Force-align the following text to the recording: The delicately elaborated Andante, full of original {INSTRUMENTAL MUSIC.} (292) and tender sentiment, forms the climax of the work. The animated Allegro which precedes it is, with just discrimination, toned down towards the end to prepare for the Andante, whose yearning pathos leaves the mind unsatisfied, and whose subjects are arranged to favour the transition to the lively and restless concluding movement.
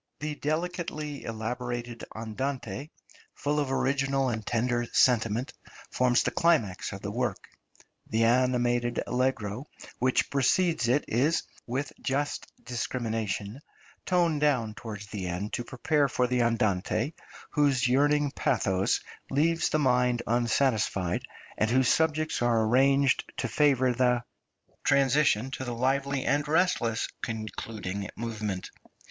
The 0.17 0.33
delicately 0.33 1.25
elaborated 1.25 2.03
Andante, 2.15 2.89
full 3.35 3.59
of 3.59 3.71
original 3.71 4.29
{INSTRUMENTAL 4.31 4.79
MUSIC.} 4.79 4.95
(292) 4.95 5.13
and 5.13 5.49
tender 5.51 5.51
sentiment, 5.53 5.53
forms 5.91 6.23
the 6.23 6.31
climax 6.31 6.91
of 6.91 7.03
the 7.03 7.11
work. 7.11 7.47
The 8.09 8.23
animated 8.23 9.03
Allegro 9.05 9.67
which 9.99 10.31
precedes 10.31 10.87
it 10.87 11.05
is, 11.07 11.43
with 11.67 11.93
just 12.01 12.51
discrimination, 12.65 13.59
toned 14.03 14.41
down 14.41 14.73
towards 14.73 15.05
the 15.05 15.27
end 15.27 15.53
to 15.53 15.63
prepare 15.63 16.07
for 16.07 16.25
the 16.25 16.41
Andante, 16.41 17.13
whose 17.51 17.87
yearning 17.87 18.31
pathos 18.31 19.01
leaves 19.29 19.69
the 19.69 19.77
mind 19.77 20.23
unsatisfied, 20.25 21.21
and 21.59 21.69
whose 21.69 21.93
subjects 21.93 22.41
are 22.41 22.63
arranged 22.63 23.23
to 23.37 23.47
favour 23.47 23.93
the 23.93 24.23
transition 24.83 25.51
to 25.51 25.63
the 25.63 25.75
lively 25.75 26.25
and 26.25 26.47
restless 26.47 27.07
concluding 27.21 28.09
movement. 28.15 28.71